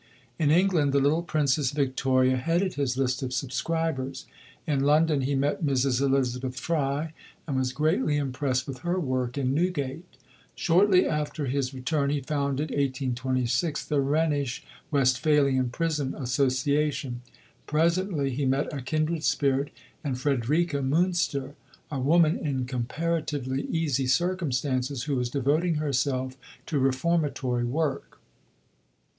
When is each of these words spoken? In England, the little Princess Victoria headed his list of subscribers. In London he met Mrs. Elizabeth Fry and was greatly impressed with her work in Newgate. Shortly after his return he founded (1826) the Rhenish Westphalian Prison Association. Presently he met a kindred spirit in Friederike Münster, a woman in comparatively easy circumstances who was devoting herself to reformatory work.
In 0.39 0.49
England, 0.49 0.93
the 0.93 0.99
little 0.99 1.21
Princess 1.21 1.69
Victoria 1.69 2.35
headed 2.35 2.73
his 2.73 2.97
list 2.97 3.21
of 3.21 3.31
subscribers. 3.31 4.25
In 4.65 4.79
London 4.79 5.21
he 5.21 5.35
met 5.35 5.63
Mrs. 5.63 6.01
Elizabeth 6.01 6.59
Fry 6.59 7.13
and 7.45 7.55
was 7.55 7.71
greatly 7.71 8.17
impressed 8.17 8.65
with 8.67 8.79
her 8.79 8.99
work 8.99 9.37
in 9.37 9.53
Newgate. 9.53 10.03
Shortly 10.55 11.05
after 11.07 11.45
his 11.45 11.71
return 11.71 12.09
he 12.09 12.19
founded 12.19 12.71
(1826) 12.71 13.85
the 13.85 14.01
Rhenish 14.01 14.63
Westphalian 14.89 15.69
Prison 15.69 16.15
Association. 16.15 17.21
Presently 17.67 18.31
he 18.31 18.45
met 18.47 18.73
a 18.73 18.81
kindred 18.81 19.23
spirit 19.23 19.69
in 20.03 20.15
Friederike 20.15 20.81
Münster, 20.81 21.53
a 21.91 21.99
woman 21.99 22.39
in 22.39 22.65
comparatively 22.65 23.67
easy 23.67 24.07
circumstances 24.07 25.03
who 25.03 25.15
was 25.15 25.29
devoting 25.29 25.75
herself 25.75 26.35
to 26.65 26.79
reformatory 26.79 27.65
work. 27.65 28.19